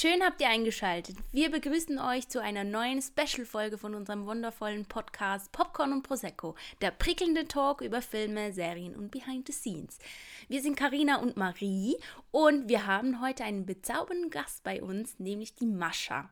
[0.00, 1.16] Schön habt ihr eingeschaltet.
[1.32, 6.92] Wir begrüßen euch zu einer neuen Special-Folge von unserem wundervollen Podcast Popcorn und Prosecco, der
[6.92, 9.98] prickelnde Talk über Filme, Serien und Behind the Scenes.
[10.46, 11.96] Wir sind Karina und Marie
[12.30, 16.30] und wir haben heute einen bezaubernden Gast bei uns, nämlich die Mascha.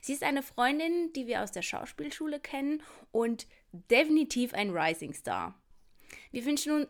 [0.00, 3.46] Sie ist eine Freundin, die wir aus der Schauspielschule kennen und
[3.90, 5.54] definitiv ein Rising Star.
[6.30, 6.86] Wir wünschen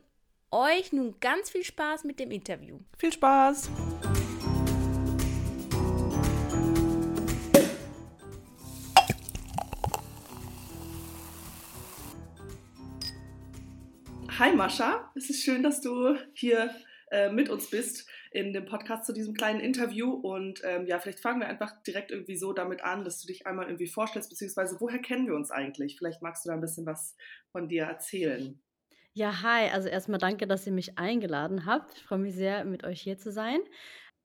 [0.52, 2.79] euch nun ganz viel Spaß mit dem Interview.
[2.96, 3.68] Viel Spaß!
[14.42, 16.74] Hi Mascha, es ist schön, dass du hier
[17.12, 20.10] äh, mit uns bist in dem Podcast zu diesem kleinen Interview.
[20.10, 23.46] Und ähm, ja, vielleicht fangen wir einfach direkt irgendwie so damit an, dass du dich
[23.46, 25.96] einmal irgendwie vorstellst, beziehungsweise woher kennen wir uns eigentlich?
[25.96, 27.14] Vielleicht magst du da ein bisschen was
[27.52, 28.60] von dir erzählen.
[29.12, 29.70] Ja, hi.
[29.72, 31.94] Also erstmal danke, dass ihr mich eingeladen habt.
[31.94, 33.60] Ich freue mich sehr, mit euch hier zu sein.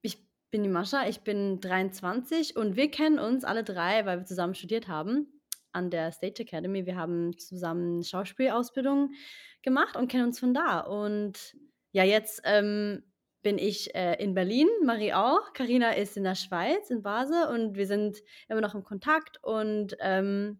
[0.01, 0.17] Ich
[0.49, 4.55] bin die Mascha, ich bin 23 und wir kennen uns alle drei, weil wir zusammen
[4.55, 5.36] studiert haben
[5.71, 6.85] an der Stage Academy.
[6.85, 9.11] Wir haben zusammen Schauspielausbildung
[9.61, 10.79] gemacht und kennen uns von da.
[10.79, 11.55] Und
[11.91, 13.03] ja, jetzt ähm,
[13.41, 15.53] bin ich äh, in Berlin, Marie auch.
[15.53, 18.17] Karina ist in der Schweiz, in Basel und wir sind
[18.49, 19.41] immer noch im Kontakt.
[19.43, 20.59] Und ähm,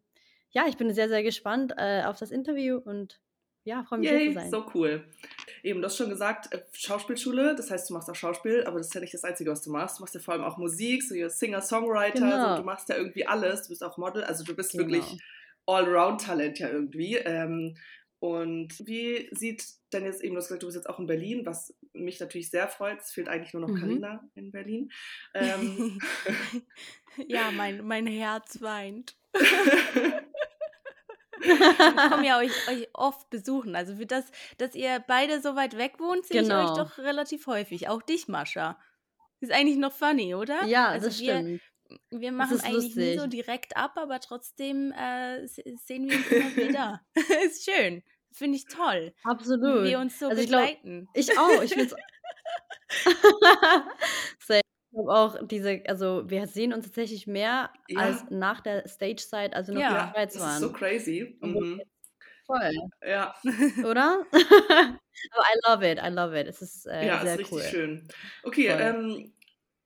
[0.51, 3.19] ja, ich bin sehr, sehr gespannt äh, auf das Interview und
[3.67, 4.51] ja, freue mich Yay, hier zu sein.
[4.51, 5.03] So cool.
[5.61, 8.87] Eben, du hast schon gesagt, äh, Schauspielschule, das heißt, du machst auch Schauspiel, aber das
[8.87, 9.99] ist ja nicht das Einzige, was du machst.
[9.99, 12.51] Du machst ja vor allem auch Musik, so Singer, Songwriter, genau.
[12.51, 14.85] so, du machst ja irgendwie alles, du bist auch Model, also du bist genau.
[14.85, 15.21] wirklich
[15.65, 17.17] Allround-Talent ja irgendwie.
[17.17, 17.75] Ähm,
[18.19, 21.45] und wie sieht denn jetzt eben, du hast gesagt, du bist jetzt auch in Berlin,
[21.45, 22.99] was mich natürlich sehr freut.
[23.01, 24.29] Es fehlt eigentlich nur noch Karina mhm.
[24.35, 24.91] in Berlin.
[25.33, 25.99] Ähm.
[27.27, 29.17] ja, mein, mein Herz weint.
[31.41, 33.75] ich komme ja euch, euch oft besuchen.
[33.75, 34.25] Also für das,
[34.57, 36.63] dass ihr beide so weit weg wohnt, sehe genau.
[36.63, 37.89] ich euch doch relativ häufig.
[37.89, 38.79] Auch dich, Mascha.
[39.39, 40.65] Ist eigentlich noch funny, oder?
[40.65, 41.61] Ja, also das wir, stimmt.
[42.09, 42.95] Wir machen eigentlich lustig.
[42.95, 47.01] nie so direkt ab, aber trotzdem äh, sehen wir uns immer wieder.
[47.45, 48.03] ist schön.
[48.31, 49.13] Finde ich toll.
[49.23, 49.83] Absolut.
[49.83, 51.07] Wie wir uns so also begleiten.
[51.13, 51.63] Ich, glaub, ich auch.
[51.63, 51.95] Ich finde
[54.39, 54.61] es
[54.97, 57.99] glaube auch diese, also wir sehen uns tatsächlich mehr ja.
[57.99, 60.45] als nach der Stage-Zeit, also noch ja, in der Schweiz waren.
[60.47, 61.37] Das ist so crazy.
[61.41, 61.81] Mhm.
[62.45, 62.71] Voll.
[63.05, 63.35] Ja.
[63.85, 64.25] Oder?
[64.31, 64.33] Aber
[65.53, 66.47] I love it, I love it.
[66.47, 68.07] Es ist äh, ja, sehr ist richtig schön.
[68.43, 69.33] Okay, ähm,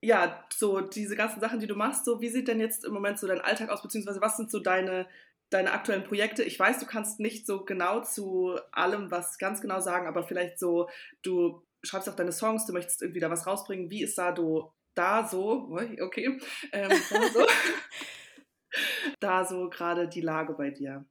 [0.00, 3.18] ja, so diese ganzen Sachen, die du machst, so wie sieht denn jetzt im Moment
[3.18, 5.06] so dein Alltag aus, beziehungsweise was sind so deine,
[5.50, 6.42] deine aktuellen Projekte?
[6.42, 10.58] Ich weiß, du kannst nicht so genau zu allem was ganz genau sagen, aber vielleicht
[10.58, 10.88] so,
[11.22, 13.90] du schreibst auch deine Songs, du möchtest irgendwie da was rausbringen.
[13.90, 16.38] Wie ist da du da so, okay,
[16.72, 17.46] ähm, da so,
[19.20, 21.04] da so gerade die Lage bei dir?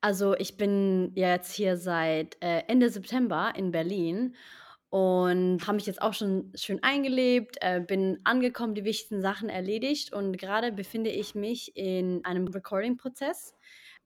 [0.00, 4.36] Also ich bin jetzt hier seit äh, Ende September in Berlin
[4.90, 10.12] und habe mich jetzt auch schon schön eingelebt, äh, bin angekommen, die wichtigsten Sachen erledigt
[10.12, 13.54] und gerade befinde ich mich in einem Recording-Prozess,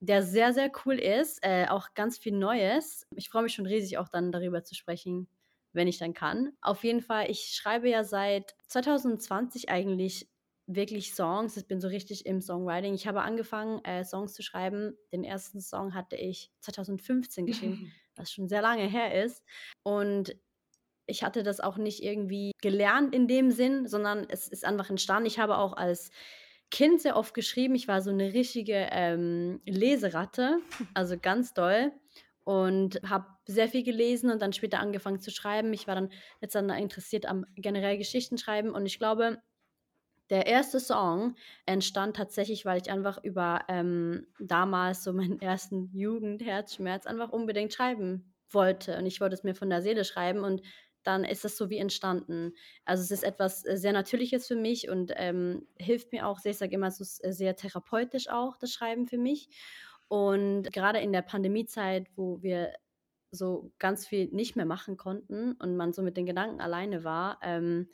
[0.00, 3.06] der sehr, sehr cool ist, äh, auch ganz viel Neues.
[3.15, 5.28] Ich freue mich schon riesig auch dann darüber zu sprechen
[5.72, 6.53] wenn ich dann kann.
[6.60, 10.28] Auf jeden Fall, ich schreibe ja seit 2020 eigentlich
[10.66, 11.56] wirklich Songs.
[11.56, 12.94] Ich bin so richtig im Songwriting.
[12.94, 14.97] Ich habe angefangen, äh, Songs zu schreiben.
[15.12, 19.43] Den ersten Song hatte ich 2015 geschrieben, was schon sehr lange her ist.
[19.83, 20.37] Und
[21.06, 25.27] ich hatte das auch nicht irgendwie gelernt in dem Sinn, sondern es ist einfach entstanden.
[25.27, 26.10] Ich habe auch als
[26.71, 27.75] Kind sehr oft geschrieben.
[27.75, 30.59] Ich war so eine richtige ähm, Leseratte,
[30.94, 31.93] also ganz doll
[32.44, 35.72] und habe sehr viel gelesen und dann später angefangen zu schreiben.
[35.72, 36.10] Ich war dann
[36.41, 39.42] jetzt dann interessiert am generell Geschichten schreiben und ich glaube,
[40.30, 41.34] der erste Song
[41.66, 48.34] entstand tatsächlich, weil ich einfach über ähm, damals so meinen ersten Jugendherzschmerz einfach unbedingt schreiben
[48.48, 50.62] wollte und ich wollte es mir von der Seele schreiben und
[51.03, 52.53] dann ist das so wie entstanden.
[52.84, 56.56] Also es ist etwas äh, sehr Natürliches für mich und ähm, hilft mir auch ich
[56.56, 59.48] sage immer, es ist äh, sehr therapeutisch auch, das Schreiben für mich.
[60.12, 62.75] Und gerade in der Pandemiezeit, wo wir
[63.31, 67.39] so ganz viel nicht mehr machen konnten und man so mit den Gedanken alleine war,
[67.41, 67.89] ähm,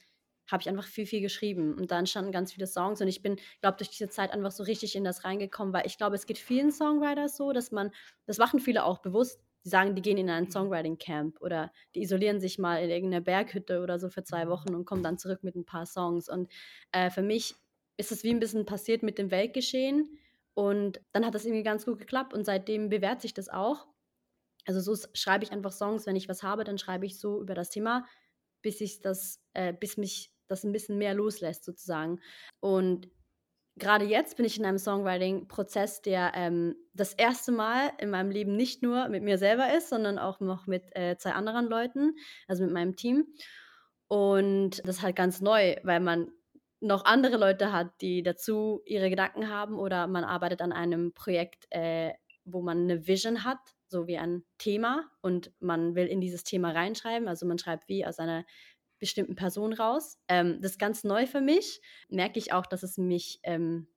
[0.51, 1.75] habe ich einfach viel, viel geschrieben.
[1.75, 3.01] Und da entstanden ganz viele Songs.
[3.01, 5.97] Und ich bin, glaube durch diese Zeit einfach so richtig in das reingekommen, weil ich
[5.97, 7.92] glaube, es geht vielen Songwriters so, dass man,
[8.27, 12.41] das machen viele auch bewusst, die sagen, die gehen in ein Songwriting-Camp oder die isolieren
[12.41, 15.54] sich mal in irgendeiner Berghütte oder so für zwei Wochen und kommen dann zurück mit
[15.54, 16.28] ein paar Songs.
[16.28, 16.51] Und
[16.91, 17.54] äh, für mich
[17.97, 20.19] ist es wie ein bisschen passiert mit dem Weltgeschehen
[20.59, 23.87] und dann hat das irgendwie ganz gut geklappt und seitdem bewährt sich das auch.
[24.66, 27.55] Also so schreibe ich einfach Songs, wenn ich was habe, dann schreibe ich so über
[27.55, 28.05] das Thema,
[28.60, 32.21] bis ich das, äh, bis mich das ein bisschen mehr loslässt sozusagen.
[32.59, 33.09] Und
[33.77, 38.57] gerade jetzt bin ich in einem Songwriting-Prozess, der ähm, das erste Mal in meinem Leben
[38.57, 42.16] nicht nur mit mir selber ist, sondern auch noch mit äh, zwei anderen Leuten,
[42.49, 43.33] also mit meinem Team.
[44.09, 46.33] Und das ist halt ganz neu, weil man
[46.80, 51.66] noch andere Leute hat, die dazu ihre Gedanken haben oder man arbeitet an einem Projekt,
[51.71, 52.13] äh,
[52.45, 53.59] wo man eine Vision hat,
[53.89, 57.28] so wie ein Thema und man will in dieses Thema reinschreiben.
[57.28, 58.45] Also man schreibt wie aus einer
[58.98, 60.19] bestimmten Person raus.
[60.28, 61.80] Ähm, das ist ganz neu für mich.
[62.09, 63.89] Merke ich auch, dass es mich, ähm,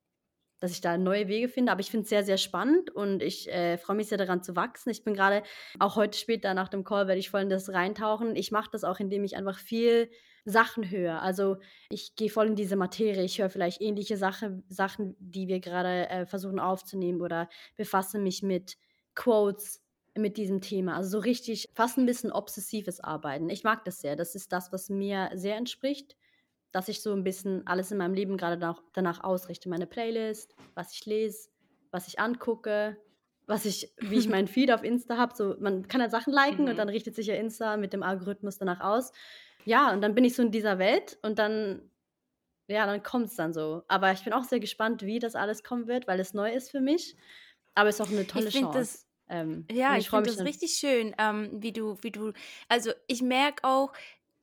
[0.60, 1.72] dass ich da neue Wege finde.
[1.72, 4.56] Aber ich finde es sehr, sehr spannend und ich äh, freue mich sehr daran zu
[4.56, 4.92] wachsen.
[4.92, 5.44] Ich bin gerade,
[5.80, 8.36] auch heute später nach dem Call werde ich voll in das reintauchen.
[8.36, 10.10] Ich mache das auch, indem ich einfach viel
[10.46, 11.22] Sachen höre.
[11.22, 11.58] Also
[11.90, 13.24] ich gehe voll in diese Materie.
[13.24, 18.42] Ich höre vielleicht ähnliche Sache, Sachen, die wir gerade äh, versuchen aufzunehmen oder befasse mich
[18.42, 18.78] mit
[19.16, 19.82] Quotes
[20.16, 20.96] mit diesem Thema.
[20.96, 23.50] Also so richtig fast ein bisschen obsessives Arbeiten.
[23.50, 24.16] Ich mag das sehr.
[24.16, 26.18] Das ist das, was mir sehr entspricht,
[26.72, 29.70] dass ich so ein bisschen alles in meinem Leben gerade danach, danach ausrichte.
[29.70, 31.50] Meine Playlist, was ich lese,
[31.92, 32.98] was ich angucke,
[33.48, 35.36] was ich, wie ich meinen Feed auf Insta habe.
[35.36, 36.72] So, man kann ja Sachen liken mhm.
[36.72, 39.12] und dann richtet sich ja Insta mit dem Algorithmus danach aus.
[39.66, 41.92] Ja, und dann bin ich so in dieser Welt und dann,
[42.68, 43.84] ja, dann kommt es dann so.
[43.88, 46.72] Aber ich bin auch sehr gespannt, wie das alles kommen wird, weil es neu ist
[46.72, 47.16] für mich.
[47.76, 48.80] Aber es ist auch eine tolle ich Chance.
[48.80, 52.34] Das, ähm, ja, ich, ich finde das richtig schön, ähm, wie du, wie du,
[52.68, 53.94] also ich merke auch,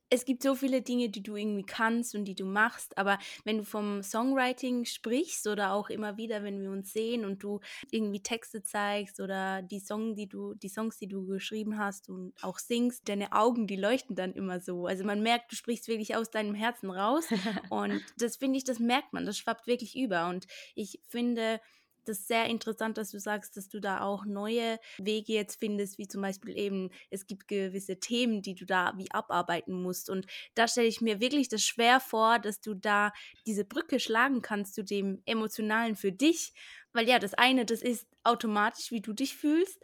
[0.09, 3.59] es gibt so viele Dinge, die du irgendwie kannst und die du machst, aber wenn
[3.59, 7.59] du vom Songwriting sprichst oder auch immer wieder, wenn wir uns sehen und du
[7.91, 12.33] irgendwie Texte zeigst oder die Song, die du, die Songs, die du geschrieben hast und
[12.41, 14.87] auch singst, deine Augen, die leuchten dann immer so.
[14.87, 17.25] Also man merkt, du sprichst wirklich aus deinem Herzen raus
[17.69, 21.59] und das finde ich, das merkt man, das schwappt wirklich über und ich finde,
[22.05, 26.07] das sehr interessant, dass du sagst, dass du da auch neue Wege jetzt findest, wie
[26.07, 30.09] zum Beispiel eben, es gibt gewisse Themen, die du da wie abarbeiten musst.
[30.09, 30.25] Und
[30.55, 33.11] da stelle ich mir wirklich das schwer vor, dass du da
[33.45, 36.53] diese Brücke schlagen kannst zu dem Emotionalen für dich.
[36.93, 39.79] Weil ja, das eine, das ist automatisch, wie du dich fühlst.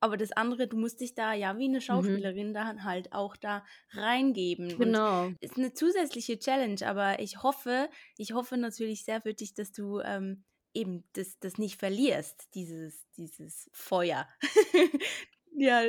[0.00, 1.82] Aber das andere, du musst dich da ja wie eine mhm.
[1.82, 2.54] Schauspielerin mhm.
[2.54, 4.78] dann halt auch da reingeben.
[4.78, 5.26] Genau.
[5.26, 9.72] Und ist eine zusätzliche Challenge, aber ich hoffe, ich hoffe natürlich sehr für dich, dass
[9.72, 10.44] du ähm,
[10.74, 14.28] eben das, das nicht verlierst, dieses, dieses Feuer.
[15.56, 15.82] ja.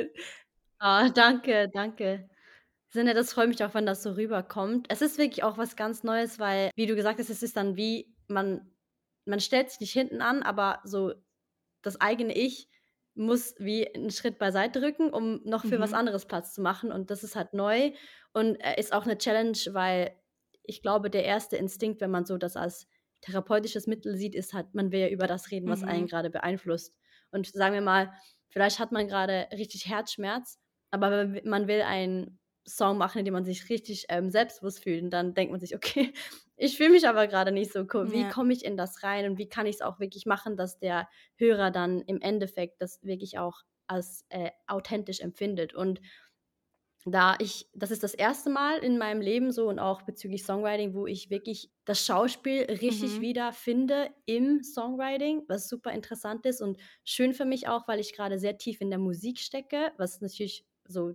[0.78, 2.28] Ah, danke, danke.
[2.88, 4.86] Sinne, das freut mich auch, wenn das so rüberkommt.
[4.88, 7.76] Es ist wirklich auch was ganz Neues, weil, wie du gesagt hast, es ist dann
[7.76, 8.68] wie, man,
[9.26, 11.12] man stellt sich nicht hinten an, aber so
[11.82, 12.68] das eigene Ich
[13.14, 15.82] muss wie einen Schritt beiseite rücken, um noch für mhm.
[15.82, 16.90] was anderes Platz zu machen.
[16.90, 17.92] Und das ist halt neu
[18.32, 20.16] und äh, ist auch eine Challenge, weil
[20.62, 22.88] ich glaube, der erste Instinkt, wenn man so das als
[23.20, 25.88] therapeutisches Mittel sieht, ist halt, man will ja über das reden, was mhm.
[25.88, 26.94] einen gerade beeinflusst.
[27.30, 28.12] Und sagen wir mal,
[28.48, 30.58] vielleicht hat man gerade richtig Herzschmerz,
[30.90, 35.02] aber man will einen Song machen, in dem man sich richtig ähm, selbstbewusst fühlt.
[35.02, 36.12] Und dann denkt man sich, okay,
[36.56, 38.12] ich fühle mich aber gerade nicht so cool.
[38.12, 38.30] Wie ja.
[38.30, 41.08] komme ich in das rein und wie kann ich es auch wirklich machen, dass der
[41.36, 45.74] Hörer dann im Endeffekt das wirklich auch als äh, authentisch empfindet.
[45.74, 46.00] Und
[47.06, 50.94] da ich, das ist das erste Mal in meinem Leben so und auch bezüglich Songwriting,
[50.94, 53.20] wo ich wirklich das Schauspiel richtig mhm.
[53.22, 58.14] wieder finde im Songwriting, was super interessant ist und schön für mich auch, weil ich
[58.14, 61.14] gerade sehr tief in der Musik stecke, was natürlich so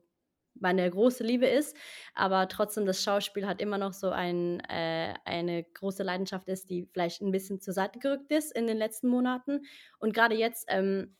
[0.59, 1.75] meine große Liebe ist,
[2.13, 6.87] aber trotzdem das Schauspiel hat immer noch so ein, äh, eine große Leidenschaft ist, die
[6.91, 9.65] vielleicht ein bisschen zur Seite gerückt ist in den letzten Monaten.
[9.99, 11.15] Und gerade jetzt ähm,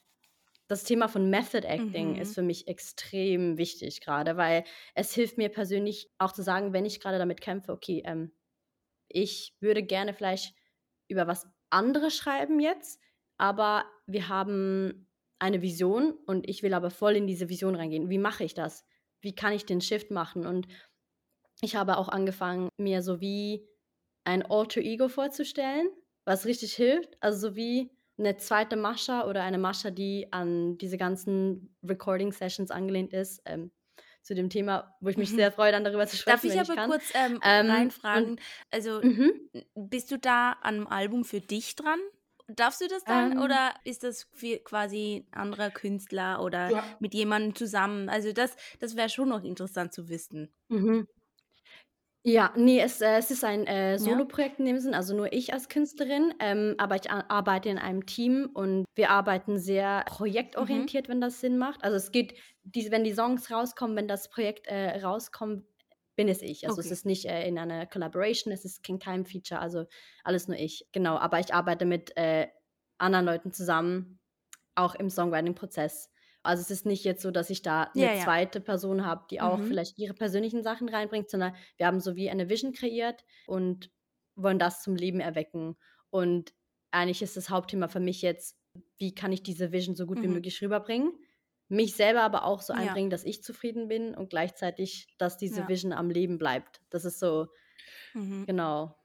[0.68, 2.22] das Thema von Method Acting mhm.
[2.22, 4.64] ist für mich extrem wichtig gerade, weil
[4.96, 8.32] es hilft mir persönlich auch zu sagen, wenn ich gerade damit kämpfe, okay, ähm,
[9.08, 10.56] ich würde gerne vielleicht
[11.08, 13.00] über was anderes schreiben jetzt,
[13.38, 15.08] aber wir haben
[15.39, 18.10] eine Vision und ich will aber voll in diese Vision reingehen.
[18.10, 18.86] Wie mache ich das?
[19.22, 20.46] Wie kann ich den Shift machen?
[20.46, 20.68] Und
[21.62, 23.68] ich habe auch angefangen, mir so wie
[24.24, 25.88] ein Alter Ego vorzustellen,
[26.25, 27.18] was richtig hilft.
[27.22, 33.13] Also so wie eine zweite Mascha oder eine Mascha, die an diese ganzen Recording-Sessions angelehnt
[33.13, 33.72] ist, ähm,
[34.22, 35.36] zu dem Thema, wo ich mich mhm.
[35.36, 36.50] sehr freue, dann darüber zu sprechen.
[36.50, 38.39] Darf ich aber ich kurz ähm, ähm, reinfragen?
[38.72, 39.31] Also, mhm.
[39.75, 42.00] bist du da an einem Album für dich dran?
[42.48, 44.29] Darfst du das dann ähm, oder ist das
[44.63, 46.84] quasi ein anderer Künstler oder ja.
[47.00, 48.07] mit jemandem zusammen?
[48.07, 50.53] Also das, das wäre schon noch interessant zu wissen.
[50.69, 51.07] Mhm.
[52.27, 55.53] Ja, nee, es, äh, es ist ein äh, Soloprojekt in dem Sinn, also nur ich
[55.53, 60.03] als Künstlerin, ähm, aber ich arbeite in einem Team und wir arbeiten sehr
[60.58, 60.88] Mhm.
[60.89, 61.84] projektorientiert, wenn das Sinn macht.
[61.84, 65.65] Also es geht, die, wenn die Songs rauskommen, wenn das Projekt äh, rauskommt,
[66.15, 66.65] bin es ich.
[66.65, 69.86] Also es ist nicht äh, in einer Collaboration, es ist kein Time-Feature, also
[70.24, 70.88] alles nur ich.
[70.94, 72.48] Genau, aber ich arbeite mit äh,
[72.98, 74.20] anderen Leuten zusammen,
[74.75, 76.10] auch im Songwriting-Prozess.
[76.46, 78.24] Also es ist nicht jetzt so, dass ich da eine ja, ja.
[78.24, 79.68] zweite Person habe, die auch mhm.
[79.68, 83.92] vielleicht ihre persönlichen Sachen reinbringt, sondern wir haben so wie eine Vision kreiert und
[84.36, 85.75] wollen das zum Leben erwecken.
[86.10, 86.54] Und
[86.92, 88.58] eigentlich ist das Hauptthema für mich jetzt,
[88.98, 90.24] wie kann ich diese Vision so gut mhm.
[90.24, 91.12] wie möglich rüberbringen?
[91.68, 93.16] Mich selber aber auch so einbringen, ja.
[93.16, 96.80] dass ich zufrieden bin und gleichzeitig, dass diese Vision am Leben bleibt.
[96.92, 97.48] Das ist so,
[98.14, 98.46] mhm.
[98.46, 98.96] genau.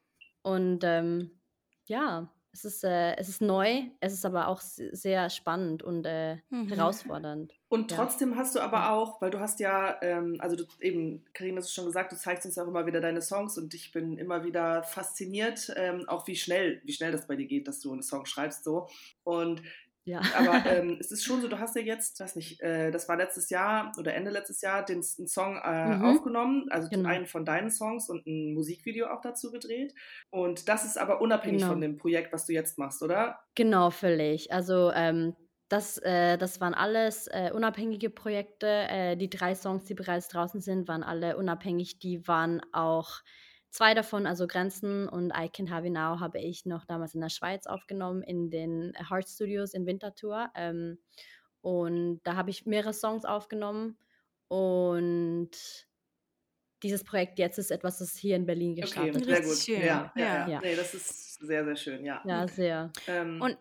[0.43, 1.41] Und ähm,
[1.87, 6.37] ja, es ist, äh, es ist neu, es ist aber auch sehr spannend und äh,
[6.51, 6.69] mhm.
[6.69, 7.55] herausfordernd.
[7.69, 8.37] Und trotzdem ja.
[8.39, 11.75] hast du aber auch, weil du hast ja, ähm, also du, eben, Karin, hast du
[11.75, 14.83] schon gesagt, du zeigst uns auch immer wieder deine Songs und ich bin immer wieder
[14.83, 18.27] fasziniert, ähm, auch wie schnell, wie schnell das bei dir geht, dass du einen Song
[18.27, 18.89] schreibst so.
[19.23, 19.63] Und
[20.05, 20.21] ja.
[20.37, 23.17] Aber ähm, es ist schon so, du hast ja jetzt, weiß nicht, äh, das war
[23.17, 26.05] letztes Jahr oder Ende letztes Jahr, den, den Song äh, mhm.
[26.05, 27.09] aufgenommen, also genau.
[27.09, 29.95] einen von deinen Songs und ein Musikvideo auch dazu gedreht.
[30.31, 31.73] Und das ist aber unabhängig genau.
[31.73, 33.41] von dem Projekt, was du jetzt machst, oder?
[33.55, 34.53] Genau, völlig.
[34.53, 35.35] Also ähm,
[35.71, 38.67] das, äh, das waren alles äh, unabhängige Projekte.
[38.67, 42.01] Äh, die drei Songs, die bereits draußen sind, waren alle unabhängig.
[42.01, 43.21] Die waren auch
[43.71, 47.21] Zwei davon, also Grenzen und I Can Have You Now, habe ich noch damals in
[47.21, 50.51] der Schweiz aufgenommen, in den Heart Studios in Winterthur.
[50.57, 50.99] Ähm,
[51.61, 53.97] und da habe ich mehrere Songs aufgenommen.
[54.49, 55.51] Und
[56.83, 59.57] dieses Projekt jetzt ist etwas, das hier in Berlin gestartet okay, sehr gut.
[59.57, 59.81] Schön.
[59.83, 60.49] Ja, ja, ja.
[60.49, 60.61] ja.
[60.61, 62.23] Nee, das ist sehr, sehr schön, ja.
[62.27, 62.93] Ja, sehr.
[63.07, 63.57] Ähm, und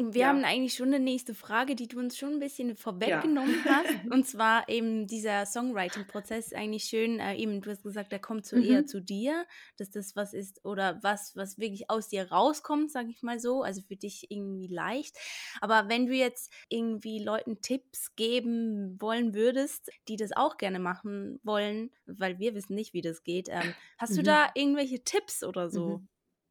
[0.00, 0.28] wir ja.
[0.28, 3.82] haben eigentlich schon eine nächste Frage, die du uns schon ein bisschen vorweggenommen ja.
[3.84, 4.10] hast.
[4.10, 7.20] Und zwar eben dieser Songwriting-Prozess eigentlich schön.
[7.20, 8.64] Äh, eben, du hast gesagt, der kommt so mhm.
[8.64, 13.10] eher zu dir, dass das was ist oder was, was wirklich aus dir rauskommt, sage
[13.10, 13.62] ich mal so.
[13.62, 15.16] Also für dich irgendwie leicht.
[15.60, 21.40] Aber wenn du jetzt irgendwie Leuten Tipps geben wollen würdest, die das auch gerne machen
[21.42, 24.16] wollen, weil wir wissen nicht, wie das geht, ähm, hast mhm.
[24.16, 26.02] du da irgendwelche Tipps oder so?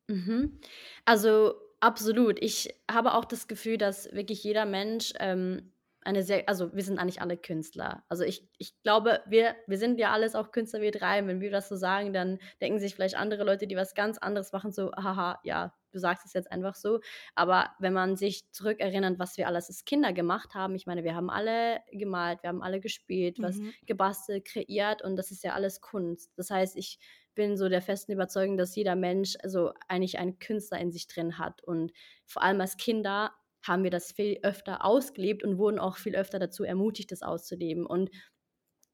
[0.07, 0.15] Mhm.
[0.15, 0.59] mhm.
[1.05, 2.41] Also Absolut.
[2.41, 5.71] Ich habe auch das Gefühl, dass wirklich jeder Mensch ähm,
[6.01, 8.03] eine sehr, also wir sind eigentlich alle Künstler.
[8.07, 11.25] Also ich, ich glaube, wir, wir sind ja alles auch Künstler, wir drei.
[11.25, 14.51] Wenn wir das so sagen, dann denken sich vielleicht andere Leute, die was ganz anderes
[14.51, 16.99] machen, so, haha, ja, du sagst es jetzt einfach so.
[17.35, 21.15] Aber wenn man sich zurückerinnert, was wir alles als Kinder gemacht haben, ich meine, wir
[21.15, 23.73] haben alle gemalt, wir haben alle gespielt, was mhm.
[23.85, 26.31] gebastelt, kreiert und das ist ja alles Kunst.
[26.37, 26.99] Das heißt, ich
[27.39, 31.37] bin so der festen Überzeugung, dass jeder Mensch also eigentlich einen Künstler in sich drin
[31.37, 31.63] hat.
[31.63, 31.93] Und
[32.25, 33.31] vor allem als Kinder
[33.65, 37.85] haben wir das viel öfter ausgelebt und wurden auch viel öfter dazu ermutigt, das auszuleben.
[37.85, 38.09] Und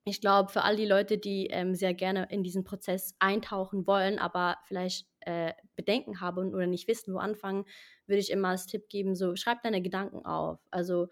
[0.04, 4.20] ich glaube, für all die Leute, die ähm, sehr gerne in diesen Prozess eintauchen wollen,
[4.20, 7.66] aber vielleicht äh, Bedenken haben oder nicht wissen, wo anfangen,
[8.06, 10.60] würde ich immer als Tipp geben, so schreib deine Gedanken auf.
[10.70, 11.08] Also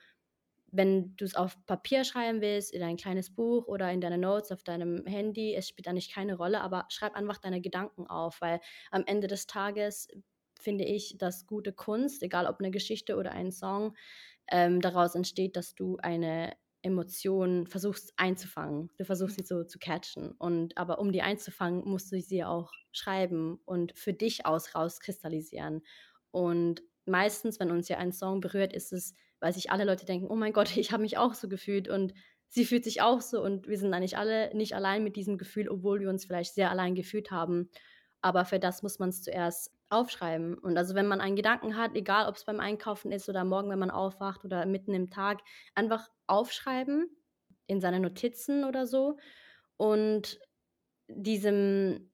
[0.75, 4.51] wenn du es auf Papier schreiben willst, in ein kleines Buch oder in deine Notes
[4.51, 8.59] auf deinem Handy, es spielt eigentlich keine Rolle, aber schreib einfach deine Gedanken auf, weil
[8.91, 10.07] am Ende des Tages
[10.59, 13.95] finde ich, dass gute Kunst, egal ob eine Geschichte oder ein Song,
[14.51, 18.89] ähm, daraus entsteht, dass du eine Emotion versuchst einzufangen.
[18.97, 20.31] Du versuchst sie so zu catchen.
[20.33, 25.81] Und aber um die einzufangen, musst du sie auch schreiben und für dich aus rauskristallisieren.
[26.31, 30.27] Und meistens, wenn uns ja ein Song berührt, ist es weil sich alle Leute denken,
[30.29, 32.13] oh mein Gott, ich habe mich auch so gefühlt und
[32.47, 35.67] sie fühlt sich auch so und wir sind eigentlich alle nicht allein mit diesem Gefühl,
[35.67, 37.69] obwohl wir uns vielleicht sehr allein gefühlt haben.
[38.21, 40.57] Aber für das muss man es zuerst aufschreiben.
[40.57, 43.69] Und also wenn man einen Gedanken hat, egal ob es beim Einkaufen ist oder morgen,
[43.69, 45.41] wenn man aufwacht oder mitten im Tag,
[45.75, 47.09] einfach aufschreiben
[47.67, 49.17] in seine Notizen oder so
[49.75, 50.39] und
[51.09, 52.12] diesem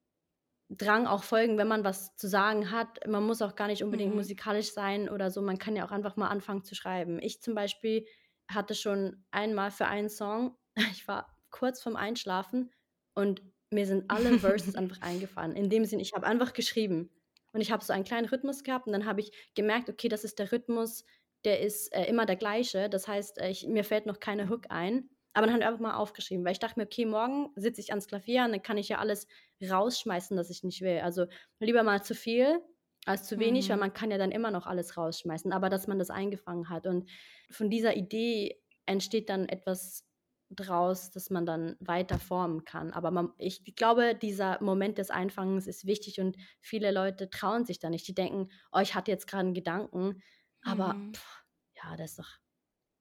[0.70, 3.06] Drang auch folgen, wenn man was zu sagen hat.
[3.06, 4.18] Man muss auch gar nicht unbedingt mhm.
[4.18, 5.42] musikalisch sein oder so.
[5.42, 7.18] Man kann ja auch einfach mal anfangen zu schreiben.
[7.20, 8.06] Ich zum Beispiel
[8.48, 10.56] hatte schon einmal für einen Song,
[10.92, 12.70] ich war kurz vorm Einschlafen
[13.14, 15.56] und mir sind alle Verses einfach eingefallen.
[15.56, 17.10] In dem Sinn, ich habe einfach geschrieben
[17.52, 20.24] und ich habe so einen kleinen Rhythmus gehabt und dann habe ich gemerkt, okay, das
[20.24, 21.04] ist der Rhythmus,
[21.44, 22.88] der ist äh, immer der gleiche.
[22.88, 25.08] Das heißt, äh, ich, mir fällt noch keine Hook ein.
[25.32, 27.90] Aber dann habe ich einfach mal aufgeschrieben, weil ich dachte mir, okay, morgen sitze ich
[27.90, 29.26] ans Klavier und dann kann ich ja alles
[29.62, 31.00] rausschmeißen, das ich nicht will.
[31.00, 31.26] Also
[31.60, 32.60] lieber mal zu viel
[33.06, 33.72] als zu wenig, mhm.
[33.72, 36.86] weil man kann ja dann immer noch alles rausschmeißen, aber dass man das eingefangen hat.
[36.86, 37.08] Und
[37.50, 40.04] von dieser Idee entsteht dann etwas
[40.50, 42.92] draus, das man dann weiter formen kann.
[42.92, 47.78] Aber man, ich glaube, dieser Moment des Einfangens ist wichtig und viele Leute trauen sich
[47.78, 48.06] da nicht.
[48.08, 50.22] Die denken, oh, ich hatte jetzt gerade einen Gedanken,
[50.62, 51.14] aber mhm.
[51.14, 51.44] pff,
[51.76, 52.30] ja, das ist doch,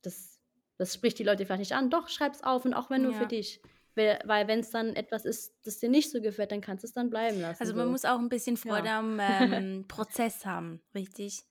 [0.03, 0.38] das
[0.79, 1.89] das spricht die Leute vielleicht nicht an.
[1.89, 3.19] Doch, schreib es auf und auch wenn nur ja.
[3.19, 3.61] für dich.
[3.95, 6.93] Weil, wenn es dann etwas ist, das dir nicht so gefällt, dann kannst du es
[6.93, 7.61] dann bleiben lassen.
[7.61, 7.91] Also man so.
[7.91, 8.99] muss auch ein bisschen Freude ja.
[8.99, 11.43] am ähm, Prozess haben, richtig?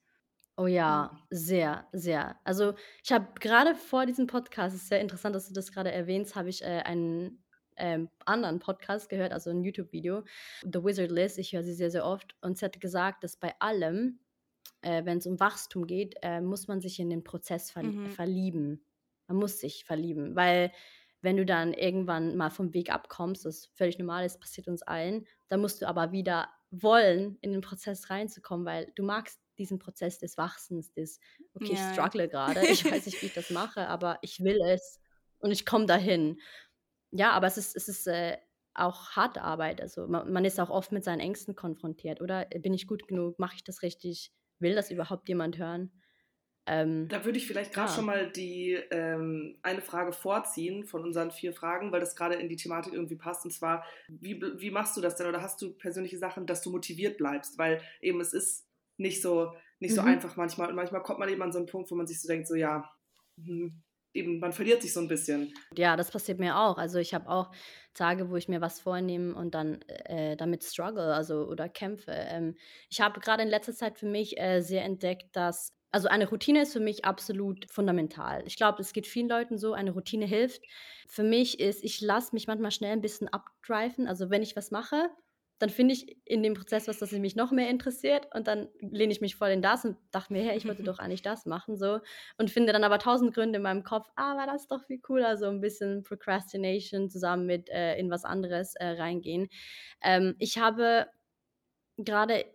[0.57, 2.39] Oh ja, sehr, sehr.
[2.43, 5.91] Also ich habe gerade vor diesem Podcast, es ist sehr interessant, dass du das gerade
[5.91, 7.43] erwähnst, habe ich äh, einen
[7.77, 10.23] ähm, anderen Podcast gehört, also ein YouTube-Video,
[10.63, 13.53] The Wizard Liz, ich höre sie sehr, sehr oft, und sie hat gesagt, dass bei
[13.59, 14.19] allem,
[14.81, 18.07] äh, wenn es um Wachstum geht, äh, muss man sich in den Prozess ver mhm.
[18.07, 18.83] verlieben.
[19.29, 20.71] Man muss sich verlieben, weil
[21.21, 25.25] wenn du dann irgendwann mal vom Weg abkommst, das völlig normal ist, passiert uns allen,
[25.47, 30.19] dann musst du aber wieder wollen, in den Prozess reinzukommen, weil du magst diesen Prozess
[30.19, 31.19] des Wachsens, des,
[31.53, 31.73] okay, ja.
[31.73, 34.99] ich struggle gerade, ich weiß nicht, wie ich das mache, aber ich will es
[35.39, 36.39] und ich komme dahin.
[37.11, 38.37] Ja, aber es ist, es ist, äh,
[38.79, 39.81] auch harte Arbeit.
[39.81, 42.21] Also man, man ist auch oft mit seinen Ängsten konfrontiert.
[42.21, 43.39] Oder bin ich gut genug?
[43.39, 44.31] Mache ich das richtig?
[44.59, 45.91] Will das überhaupt jemand hören?
[46.71, 47.95] Ähm, da würde ich vielleicht gerade ja.
[47.95, 52.47] schon mal die ähm, eine Frage vorziehen von unseren vier Fragen, weil das gerade in
[52.47, 53.43] die Thematik irgendwie passt.
[53.43, 55.25] Und zwar, wie, wie machst du das denn?
[55.25, 57.57] Oder hast du persönliche Sachen, dass du motiviert bleibst?
[57.57, 60.09] Weil eben es ist nicht so, nicht so mhm.
[60.09, 60.69] einfach manchmal.
[60.69, 62.53] Und manchmal kommt man eben an so einen Punkt, wo man sich so denkt, so
[62.53, 62.87] ja,
[63.43, 63.81] hm,
[64.13, 65.51] eben, man verliert sich so ein bisschen.
[65.75, 66.77] Ja, das passiert mir auch.
[66.77, 67.51] Also ich habe auch
[67.95, 72.11] Tage, wo ich mir was vornehme und dann äh, damit struggle, also oder kämpfe.
[72.11, 72.55] Ähm,
[72.91, 76.61] ich habe gerade in letzter Zeit für mich äh, sehr entdeckt, dass also eine Routine
[76.61, 78.43] ist für mich absolut fundamental.
[78.45, 80.61] Ich glaube, es geht vielen Leuten so, eine Routine hilft.
[81.07, 84.07] Für mich ist, ich lasse mich manchmal schnell ein bisschen abdriven.
[84.07, 85.09] Also wenn ich was mache,
[85.59, 89.11] dann finde ich in dem Prozess was, das mich noch mehr interessiert und dann lehne
[89.11, 91.77] ich mich voll in das und dachte mir, hey, ich wollte doch eigentlich das machen
[91.77, 91.99] so
[92.37, 95.37] und finde dann aber tausend Gründe in meinem Kopf, ah, war das doch viel cooler,
[95.37, 99.49] so ein bisschen Procrastination zusammen mit äh, in was anderes äh, reingehen.
[100.01, 101.07] Ähm, ich habe
[101.97, 102.45] gerade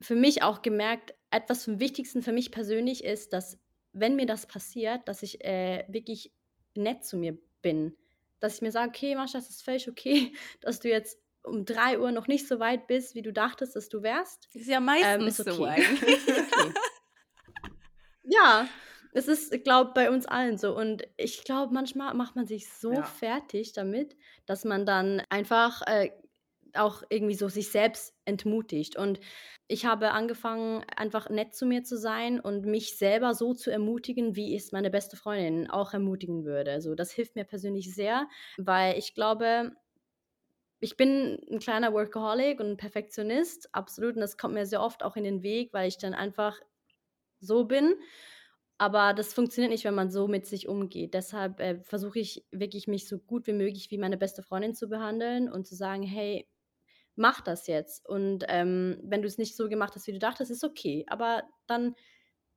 [0.00, 3.58] für mich auch gemerkt, etwas vom Wichtigsten für mich persönlich ist, dass
[3.92, 6.32] wenn mir das passiert, dass ich äh, wirklich
[6.74, 7.96] nett zu mir bin.
[8.38, 11.98] Dass ich mir sage, okay, Mascha, das ist völlig okay, dass du jetzt um drei
[11.98, 14.48] Uhr noch nicht so weit bist, wie du dachtest, dass du wärst.
[14.54, 15.50] Ist ja meistens ähm, ist okay.
[15.50, 16.74] so okay.
[18.24, 18.68] ja,
[19.12, 20.76] es ist, ich glaube, bei uns allen so.
[20.76, 23.02] Und ich glaube, manchmal macht man sich so ja.
[23.02, 26.10] fertig damit, dass man dann einfach äh,
[26.74, 28.96] auch irgendwie so sich selbst entmutigt.
[28.96, 29.20] Und
[29.68, 34.36] ich habe angefangen, einfach nett zu mir zu sein und mich selber so zu ermutigen,
[34.36, 36.72] wie es meine beste Freundin auch ermutigen würde.
[36.72, 39.72] Also das hilft mir persönlich sehr, weil ich glaube,
[40.80, 44.14] ich bin ein kleiner Workaholic und ein Perfektionist, absolut.
[44.14, 46.58] Und das kommt mir sehr oft auch in den Weg, weil ich dann einfach
[47.40, 47.94] so bin.
[48.78, 51.12] Aber das funktioniert nicht, wenn man so mit sich umgeht.
[51.12, 54.88] Deshalb äh, versuche ich wirklich, mich so gut wie möglich wie meine beste Freundin zu
[54.88, 56.48] behandeln und zu sagen, hey,
[57.20, 58.08] mach das jetzt.
[58.08, 61.04] Und ähm, wenn du es nicht so gemacht hast, wie du dachtest, ist okay.
[61.08, 61.94] Aber dann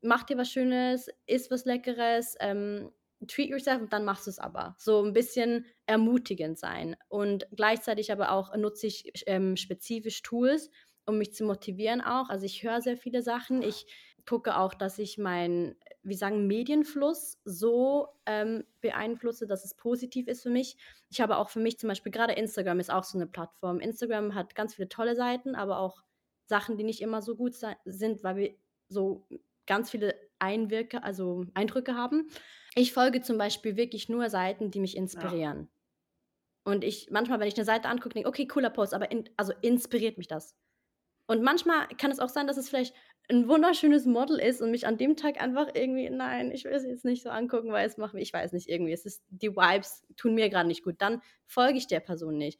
[0.02, 2.90] mach dir was Schönes, isst was Leckeres, ähm,
[3.28, 4.76] treat yourself und dann machst du es aber.
[4.80, 6.96] So ein bisschen ermutigend sein.
[7.10, 10.72] Und gleichzeitig aber auch nutze ich ähm, spezifisch Tools,
[11.06, 12.30] um mich zu motivieren auch.
[12.30, 13.62] Also ich höre sehr viele Sachen.
[13.62, 13.86] Ich
[14.26, 20.44] gucke auch, dass ich meinen, wie sagen, Medienfluss so ähm, beeinflusse, dass es positiv ist
[20.44, 20.78] für mich.
[21.10, 23.80] Ich habe auch für mich zum Beispiel, gerade Instagram ist auch so eine Plattform.
[23.80, 26.04] Instagram hat ganz viele tolle Seiten, aber auch
[26.46, 28.56] Sachen, die nicht immer so gut sind, weil wir
[28.90, 29.26] so
[29.66, 32.30] ganz viele Einwirke, also Eindrücke haben.
[32.76, 35.60] Ich folge zum Beispiel wirklich nur Seiten, die mich inspirieren.
[35.62, 36.72] Ja.
[36.72, 39.54] Und ich manchmal, wenn ich eine Seite angucke, denke, okay, cooler Post, aber in, also
[39.62, 40.56] inspiriert mich das.
[41.28, 42.94] Und manchmal kann es auch sein, dass es vielleicht
[43.30, 46.84] ein wunderschönes Model ist und mich an dem Tag einfach irgendwie, nein, ich will es
[46.84, 49.56] jetzt nicht so angucken, weil es macht mich, ich weiß nicht, irgendwie, es ist, die
[49.56, 50.96] Vibes tun mir gerade nicht gut.
[51.00, 52.60] Dann folge ich der Person nicht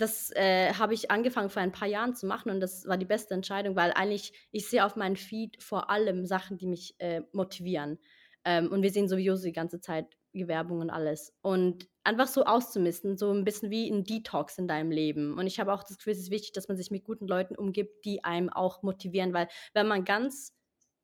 [0.00, 3.06] das äh, habe ich angefangen vor ein paar Jahren zu machen und das war die
[3.06, 7.22] beste Entscheidung, weil eigentlich ich sehe auf meinen Feed vor allem Sachen, die mich äh,
[7.32, 7.98] motivieren.
[8.44, 11.32] Ähm, und wir sehen sowieso die ganze Zeit Werbung und alles.
[11.42, 15.36] Und einfach so auszumisten, so ein bisschen wie ein Detox in deinem Leben.
[15.38, 17.56] Und ich habe auch das Gefühl, es ist wichtig, dass man sich mit guten Leuten
[17.56, 20.56] umgibt, die einem auch motivieren, weil wenn man ganz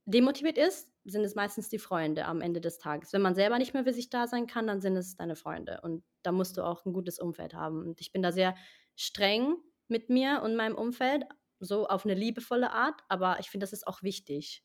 [0.06, 3.12] demotiviert ist, sind es meistens die Freunde am Ende des Tages.
[3.12, 5.80] Wenn man selber nicht mehr für sich da sein kann, dann sind es deine Freunde.
[5.82, 7.80] Und da musst du auch ein gutes Umfeld haben.
[7.80, 8.56] Und ich bin da sehr
[8.96, 9.56] streng
[9.88, 11.24] mit mir und meinem Umfeld,
[11.58, 14.62] so auf eine liebevolle Art, aber ich finde, das ist auch wichtig,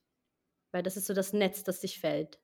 [0.71, 2.39] weil das ist so das Netz, das sich fällt.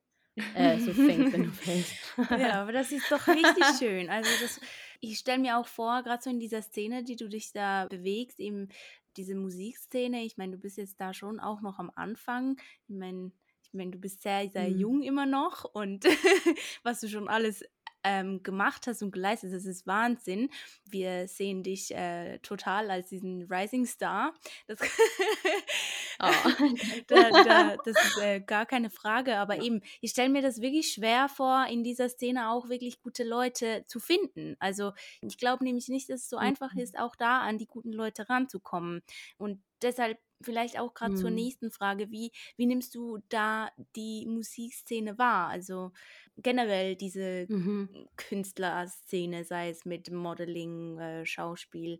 [0.54, 1.94] Äh, so fängt, wenn du fällst.
[2.30, 4.08] ja, aber das ist doch richtig schön.
[4.10, 4.60] Also das,
[5.00, 8.40] ich stelle mir auch vor, gerade so in dieser Szene, die du dich da bewegst,
[8.40, 8.68] eben
[9.16, 12.56] diese Musikszene, ich meine, du bist jetzt da schon auch noch am Anfang.
[12.88, 14.78] Ich meine, ich meine, du bist sehr, sehr mhm.
[14.78, 16.04] jung immer noch und
[16.82, 17.64] was du schon alles
[18.04, 20.50] ähm, gemacht hast und geleistet, das ist Wahnsinn.
[20.84, 24.34] Wir sehen dich äh, total als diesen Rising Star.
[24.66, 24.78] Das,
[26.20, 26.26] oh.
[27.08, 30.92] da, da, das ist äh, gar keine Frage, aber eben, ich stelle mir das wirklich
[30.92, 34.56] schwer vor, in dieser Szene auch wirklich gute Leute zu finden.
[34.58, 36.80] Also ich glaube nämlich nicht, dass es so einfach mhm.
[36.80, 39.02] ist, auch da an die guten Leute ranzukommen.
[39.36, 41.18] Und deshalb vielleicht auch gerade mhm.
[41.18, 45.48] zur nächsten Frage, wie, wie nimmst du da die Musikszene wahr?
[45.48, 45.92] Also
[46.36, 47.88] generell diese mhm.
[48.16, 51.98] Künstlerszene, sei es mit Modeling, äh, Schauspiel.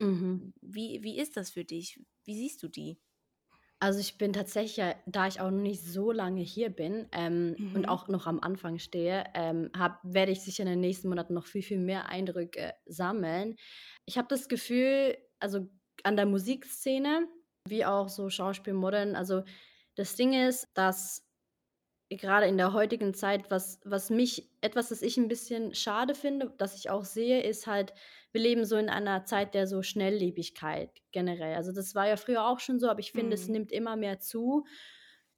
[0.00, 0.52] Mhm.
[0.62, 2.00] Wie, wie ist das für dich?
[2.24, 2.98] Wie siehst du die?
[3.82, 7.76] Also ich bin tatsächlich, da ich auch noch nicht so lange hier bin ähm, mhm.
[7.76, 11.32] und auch noch am Anfang stehe, ähm, hab, werde ich sicher in den nächsten Monaten
[11.32, 13.56] noch viel, viel mehr Eindrücke sammeln.
[14.04, 15.70] Ich habe das Gefühl, also
[16.04, 17.26] an der Musikszene,
[17.66, 19.44] wie auch so Schauspiel, Modern, also
[19.94, 21.29] das Ding ist, dass
[22.10, 26.52] gerade in der heutigen Zeit, was, was mich, etwas, das ich ein bisschen schade finde,
[26.58, 27.94] das ich auch sehe, ist halt,
[28.32, 31.54] wir leben so in einer Zeit der so Schnelllebigkeit generell.
[31.54, 33.42] Also das war ja früher auch schon so, aber ich finde, mhm.
[33.42, 34.64] es nimmt immer mehr zu.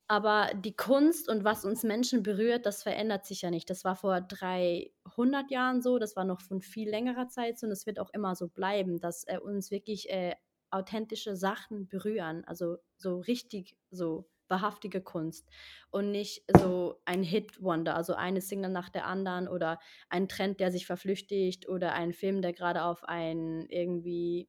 [0.09, 3.71] Aber die Kunst und was uns Menschen berührt, das verändert sich ja nicht.
[3.71, 7.73] Das war vor 300 Jahren so, das war noch von viel längerer Zeit so und
[7.73, 10.35] es wird auch immer so bleiben, dass äh, uns wirklich äh,
[10.71, 12.45] authentische Sachen berühren.
[12.47, 15.49] Also so richtig so wahrhaftige Kunst
[15.91, 20.71] und nicht so ein Hit-Wonder, also eine Single nach der anderen oder ein Trend, der
[20.71, 24.49] sich verflüchtigt oder ein Film, der gerade auf ein irgendwie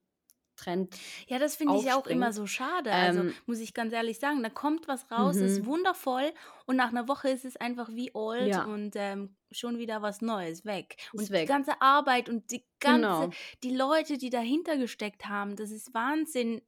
[0.56, 0.96] Trend.
[1.28, 2.92] Ja, das finde ich auch immer so schade.
[2.92, 5.66] Also ähm, muss ich ganz ehrlich sagen, da kommt was raus, ist mhm.
[5.66, 6.32] wundervoll
[6.66, 8.63] und nach einer Woche ist es einfach wie old ja.
[8.66, 10.98] und ähm, schon wieder was Neues weg.
[11.12, 11.42] Und weg.
[11.42, 13.30] die ganze Arbeit und die ganze, genau.
[13.63, 16.62] die Leute, die dahinter gesteckt haben, das ist Wahnsinn,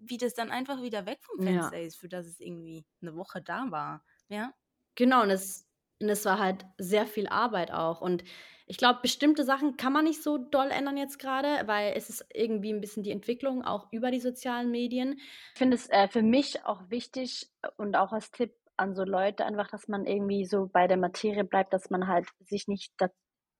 [0.00, 1.86] wie das dann einfach wieder weg vom Fenster ja.
[1.86, 4.04] ist, für das es irgendwie eine Woche da war.
[4.28, 4.52] Ja.
[4.94, 5.66] Genau, und es,
[6.00, 8.00] und es war halt sehr viel Arbeit auch.
[8.00, 8.24] Und
[8.66, 12.24] ich glaube, bestimmte Sachen kann man nicht so doll ändern jetzt gerade, weil es ist
[12.32, 15.18] irgendwie ein bisschen die Entwicklung auch über die sozialen Medien.
[15.54, 19.44] Ich finde es äh, für mich auch wichtig und auch als Tipp an so Leute
[19.44, 22.92] einfach, dass man irgendwie so bei der Materie bleibt, dass man halt sich nicht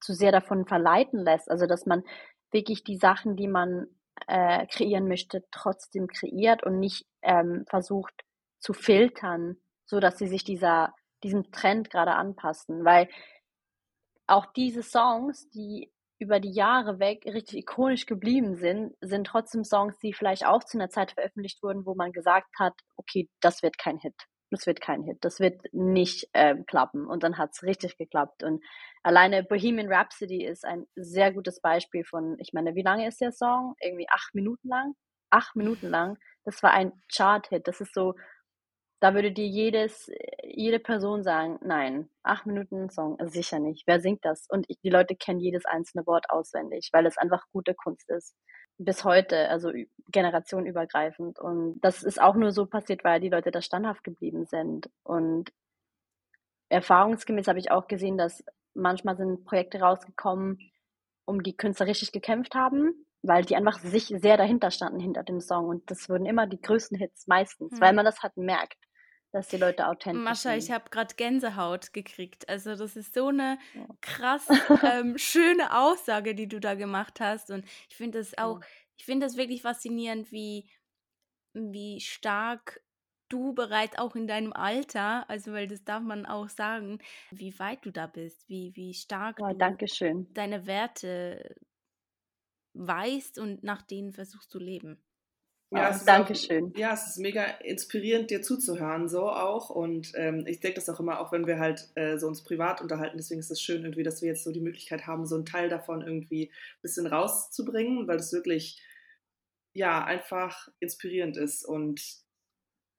[0.00, 1.50] zu sehr davon verleiten lässt.
[1.50, 2.05] Also dass man
[2.53, 3.87] wirklich die Sachen, die man
[4.31, 8.14] äh, kreieren möchte, trotzdem kreiert und nicht ähm, versucht
[8.61, 13.09] zu filtern, so dass sie sich dieser diesem Trend gerade anpassen, weil
[14.27, 19.99] auch diese Songs, die über die Jahre weg richtig ikonisch geblieben sind, sind trotzdem Songs,
[19.99, 23.79] die vielleicht auch zu einer Zeit veröffentlicht wurden, wo man gesagt hat, okay, das wird
[23.79, 24.14] kein Hit.
[24.51, 25.19] Das wird kein Hit.
[25.23, 27.07] Das wird nicht ähm, klappen.
[27.07, 28.43] Und dann hat es richtig geklappt.
[28.43, 28.62] Und
[29.03, 33.33] alleine Bohemian Rhapsody ist ein sehr gutes Beispiel von, ich meine, wie lange ist der
[33.33, 33.75] Song?
[33.81, 34.95] Irgendwie acht Minuten lang?
[35.31, 36.19] Acht Minuten lang.
[36.45, 37.69] Das war ein Chart-Hit.
[37.69, 38.15] Das ist so
[39.01, 40.11] da würde dir jedes,
[40.45, 43.87] jede Person sagen, nein, acht Minuten Song, sicher nicht.
[43.87, 44.47] Wer singt das?
[44.51, 48.37] Und ich, die Leute kennen jedes einzelne Wort auswendig, weil es einfach gute Kunst ist.
[48.77, 49.73] Bis heute, also
[50.09, 51.39] generationenübergreifend.
[51.39, 54.91] Und das ist auch nur so passiert, weil die Leute da standhaft geblieben sind.
[55.03, 55.51] Und
[56.69, 58.45] erfahrungsgemäß habe ich auch gesehen, dass
[58.81, 60.59] manchmal sind Projekte rausgekommen,
[61.25, 65.40] um die Künstler richtig gekämpft haben, weil die einfach sich sehr dahinter standen hinter dem
[65.40, 65.66] Song.
[65.66, 67.81] Und das wurden immer die größten Hits meistens, mhm.
[67.81, 68.79] weil man das halt merkt
[69.33, 70.64] dass die Leute authentisch Mascha, sind.
[70.64, 72.49] ich habe gerade Gänsehaut gekriegt.
[72.49, 73.59] Also das ist so eine
[74.01, 74.49] krass
[74.83, 77.51] ähm, schöne Aussage, die du da gemacht hast.
[77.51, 78.61] Und ich finde das auch,
[78.97, 80.69] ich finde das wirklich faszinierend, wie,
[81.53, 82.81] wie stark
[83.31, 86.99] du bereits auch in deinem Alter, also weil das darf man auch sagen,
[87.31, 91.57] wie weit du da bist, wie, wie stark oh, du deine Werte
[92.75, 95.03] weißt und nach denen versuchst zu leben.
[95.73, 96.73] Ja, oh, Dankeschön.
[96.75, 99.71] Auch, ja, es ist mega inspirierend, dir zuzuhören, so auch.
[99.71, 102.81] Und ähm, ich denke das auch immer, auch wenn wir halt äh, so uns privat
[102.81, 103.16] unterhalten.
[103.16, 105.69] Deswegen ist es schön, irgendwie, dass wir jetzt so die Möglichkeit haben, so einen Teil
[105.69, 108.83] davon irgendwie ein bisschen rauszubringen, weil es wirklich,
[109.73, 111.64] ja, einfach inspirierend ist.
[111.64, 112.01] Und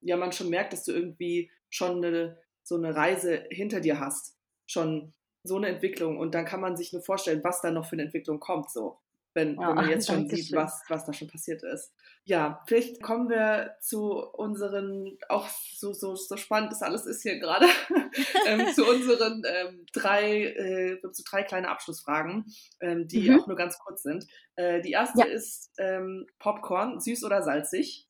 [0.02, 4.38] ja, man schon merkt, dass du irgendwie schon eine, so eine Reise hinter dir hast.
[4.68, 6.18] Schon so eine Entwicklung.
[6.18, 9.00] Und dann kann man sich nur vorstellen, was da noch für eine Entwicklung kommt, so
[9.34, 11.94] wenn, ja, wenn man jetzt schon sieht, was, was da schon passiert ist.
[12.24, 17.40] Ja, vielleicht kommen wir zu unseren, auch so, so, so spannend das alles ist hier
[17.40, 17.66] gerade,
[18.48, 22.46] ähm, zu unseren ähm, drei, äh, zu drei kleine Abschlussfragen,
[22.80, 23.40] ähm, die mhm.
[23.40, 24.28] auch nur ganz kurz sind.
[24.56, 25.26] Äh, die erste ja.
[25.26, 28.08] ist ähm, Popcorn, süß oder salzig?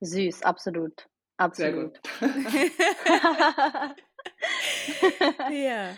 [0.00, 1.06] Süß, absolut.
[1.36, 2.00] Absolut.
[2.20, 2.44] Sehr gut.
[5.52, 5.96] ja.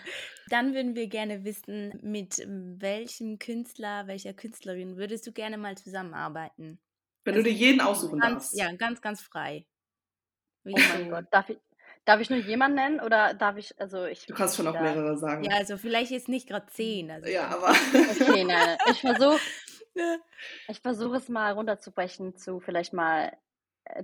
[0.48, 6.78] Dann würden wir gerne wissen, mit welchem Künstler, welcher Künstlerin würdest du gerne mal zusammenarbeiten?
[7.24, 8.58] Wenn also, du dir jeden aussuchen ganz, darfst.
[8.58, 9.66] Ja, ganz, ganz frei.
[10.64, 11.58] Wie oh Gott, darf ich,
[12.04, 14.26] darf ich nur jemanden nennen oder darf ich, also ich.
[14.26, 15.44] Du kannst schon auch mehrere sagen.
[15.44, 17.10] Ja, also vielleicht jetzt nicht gerade zehn.
[17.10, 17.70] Also ja, aber.
[17.70, 19.40] Okay, nein, ich versuche
[20.68, 23.36] ich versuche es mal runterzubrechen zu vielleicht mal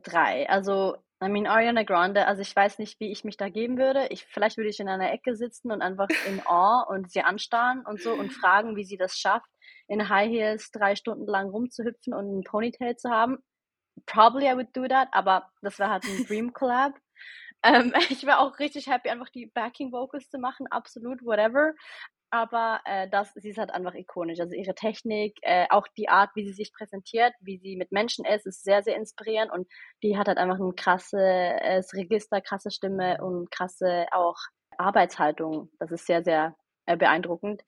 [0.02, 0.48] drei.
[0.48, 4.06] Also I mean, Ariana Grande, also ich weiß nicht, wie ich mich da geben würde.
[4.10, 7.84] Ich, vielleicht würde ich in einer Ecke sitzen und einfach in Awe und sie anstarren
[7.84, 9.50] und so und fragen, wie sie das schafft,
[9.88, 13.38] in High Heels drei Stunden lang rumzuhüpfen und einen Ponytail zu haben.
[14.06, 16.92] Probably I would do that, aber das wäre halt ein Dream Collab.
[17.62, 21.75] Ähm, ich wäre auch richtig happy, einfach die Backing Vocals zu machen, absolut, whatever
[22.31, 24.40] aber äh, das, sie ist halt einfach ikonisch.
[24.40, 28.25] Also ihre Technik, äh, auch die Art, wie sie sich präsentiert, wie sie mit Menschen
[28.25, 29.66] ist, ist sehr, sehr inspirierend und
[30.03, 34.37] die hat halt einfach ein krasses äh, Register, krasse Stimme und krasse auch
[34.77, 35.71] Arbeitshaltung.
[35.79, 36.55] Das ist sehr, sehr
[36.87, 37.62] äh, beeindruckend.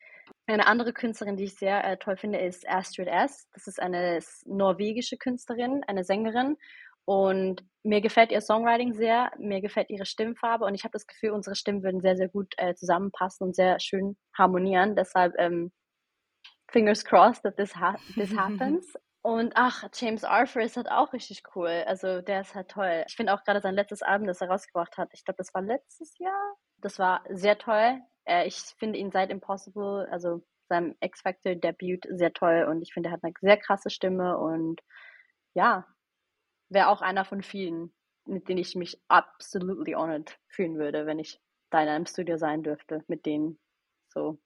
[0.47, 3.49] Eine andere Künstlerin, die ich sehr äh, toll finde, ist Astrid S.
[3.55, 6.57] Das ist eine norwegische Künstlerin, eine Sängerin
[7.05, 11.31] Und mir gefällt ihr Songwriting sehr, mir gefällt ihre Stimmfarbe und ich habe das Gefühl,
[11.31, 14.97] unsere Stimmen würden sehr, sehr gut äh, zusammenpassen und sehr schön harmonieren.
[14.97, 15.73] Deshalb ähm,
[16.71, 18.95] fingers crossed that this, ha this happens.
[19.23, 21.85] Und ach, James Arthur ist halt auch richtig cool.
[21.87, 23.05] Also der ist halt toll.
[23.07, 25.63] Ich finde auch gerade sein letztes Album, das er rausgebracht hat, ich glaube, das war
[25.63, 26.55] letztes Jahr.
[26.79, 28.01] Das war sehr toll.
[28.25, 33.13] Äh, ich finde ihn seit Impossible, also seinem X-Factor-Debüt, sehr toll und ich finde, er
[33.15, 34.81] hat eine sehr krasse Stimme und
[35.55, 35.87] ja,
[36.71, 37.93] wäre auch einer von vielen,
[38.25, 42.63] mit denen ich mich absolutely honored fühlen würde, wenn ich da in einem Studio sein
[42.63, 43.59] dürfte, mit denen
[44.09, 44.39] so.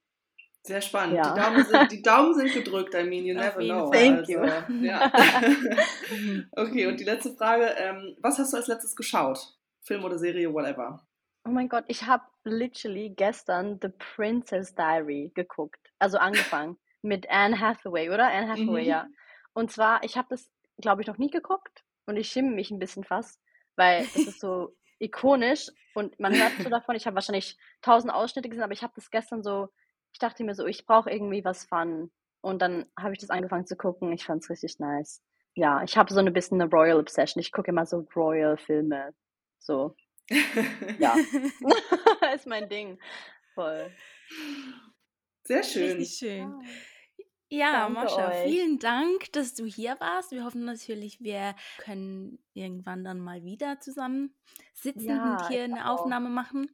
[0.62, 1.16] Sehr spannend.
[1.16, 1.34] Ja.
[1.34, 3.90] Die, Daumen sind, die, Daumen sind, gedrückt, I mean, you never know.
[3.90, 4.40] Thank also, you.
[4.82, 5.12] Ja.
[6.52, 9.38] okay, und die letzte Frage, ähm, was hast du als letztes geschaut?
[9.82, 11.06] Film oder Serie, whatever.
[11.46, 15.92] Oh mein Gott, ich habe literally gestern The Princess Diary geguckt.
[15.98, 18.28] Also angefangen mit Anne Hathaway, oder?
[18.28, 18.88] Anne Hathaway, mhm.
[18.88, 19.06] ja.
[19.52, 22.78] Und zwar, ich habe das, glaube ich, noch nie geguckt und ich schimme mich ein
[22.78, 23.40] bisschen fast,
[23.76, 26.96] weil es ist so ikonisch und man hört so davon.
[26.96, 29.68] Ich habe wahrscheinlich tausend Ausschnitte gesehen, aber ich habe das gestern so,
[30.12, 32.10] ich dachte mir so, ich brauche irgendwie was Fun.
[32.40, 34.12] Und dann habe ich das angefangen zu gucken.
[34.12, 35.22] Ich fand es richtig nice.
[35.54, 37.40] Ja, ich habe so ein bisschen eine Royal Obsession.
[37.40, 39.14] Ich gucke immer so Royal-Filme.
[39.60, 39.96] So.
[40.98, 41.14] ja.
[42.34, 42.98] ist mein Ding.
[43.54, 43.90] Voll.
[45.44, 45.96] Sehr schön.
[45.96, 46.60] Richtig schön.
[47.54, 50.32] Ja, Mascha, vielen Dank, dass du hier warst.
[50.32, 54.34] Wir hoffen natürlich, wir können irgendwann dann mal wieder zusammen
[54.72, 56.00] sitzen ja, und hier eine auch.
[56.00, 56.68] Aufnahme machen.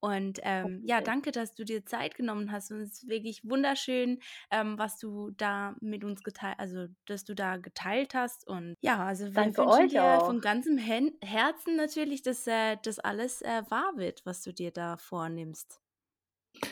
[0.00, 2.72] Und ähm, ja, danke, dass du dir Zeit genommen hast.
[2.72, 4.18] Und es ist wirklich wunderschön,
[4.50, 8.46] ähm, was du da mit uns geteilt, also dass du da geteilt hast.
[8.46, 10.26] Und ja, also wir danke wünschen dir auch.
[10.26, 14.72] von ganzem Hen Herzen natürlich, dass äh, das alles äh, wahr wird, was du dir
[14.72, 15.80] da vornimmst.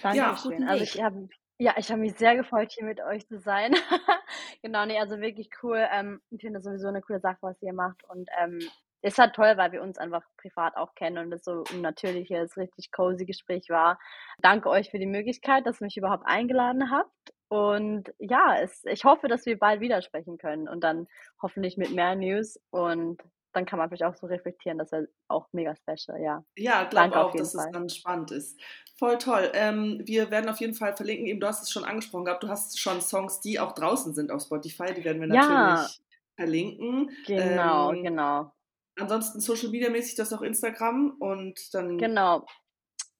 [0.03, 0.37] Danke ja.
[0.67, 1.29] Also ich habe
[1.61, 3.75] ja, ich habe mich sehr gefreut, hier mit euch zu sein.
[4.63, 5.87] genau, nee, also wirklich cool.
[5.93, 8.03] Ähm, ich finde das sowieso eine coole Sache, was ihr macht.
[8.09, 8.61] Und ähm,
[9.03, 12.57] ist halt toll, weil wir uns einfach privat auch kennen und es so ein natürliches,
[12.57, 13.99] richtig cozy Gespräch war.
[14.39, 17.35] Danke euch für die Möglichkeit, dass ihr mich überhaupt eingeladen habt.
[17.49, 21.09] Und ja, es, ich hoffe, dass wir bald wieder sprechen können und dann
[21.43, 22.59] hoffentlich mit mehr News.
[22.71, 23.21] Und
[23.53, 26.45] dann kann man vielleicht auch so reflektieren, dass er auch mega special, ja.
[26.57, 27.67] Ja, glaube auch, dass Fall.
[27.67, 28.61] es dann spannend ist.
[28.97, 29.51] Voll toll.
[29.55, 32.49] Ähm, wir werden auf jeden Fall verlinken, eben du hast es schon angesprochen gehabt, du
[32.49, 35.89] hast schon Songs, die auch draußen sind auf Spotify, die werden wir natürlich ja.
[36.37, 37.11] verlinken.
[37.27, 38.53] Genau, ähm, genau.
[38.97, 41.99] Ansonsten Social Media mäßig das auch Instagram und dann.
[41.99, 42.47] Genau.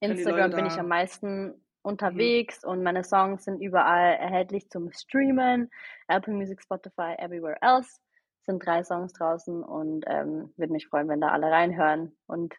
[0.01, 1.55] Instagram bin ich am meisten mhm.
[1.83, 2.71] unterwegs mhm.
[2.71, 5.71] und meine Songs sind überall erhältlich zum Streamen.
[6.09, 8.01] Apple Music, Spotify, everywhere else
[8.43, 12.17] sind drei Songs draußen und ähm, würde mich freuen, wenn da alle reinhören.
[12.27, 12.55] Und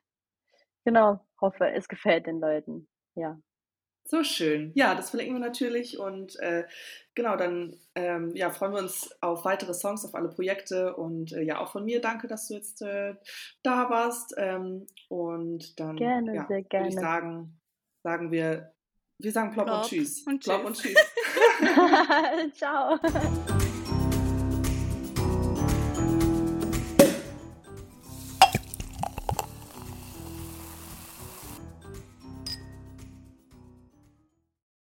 [0.85, 2.87] genau, hoffe, es gefällt den Leuten.
[3.15, 3.39] Ja.
[4.05, 4.71] So schön.
[4.73, 6.65] Ja, das verlinken wir natürlich und äh,
[7.13, 11.41] genau, dann ähm, ja, freuen wir uns auf weitere Songs, auf alle Projekte und äh,
[11.41, 13.15] ja, auch von mir danke, dass du jetzt äh,
[13.63, 14.35] da warst
[15.07, 16.85] und dann gerne, ja, sehr gerne.
[16.85, 17.61] würde ich sagen,
[18.03, 18.73] sagen wir,
[19.19, 20.25] wir sagen Plop, Plop und Tschüss.
[20.25, 20.95] Und Plop und Tschüss.
[22.53, 22.97] Ciao.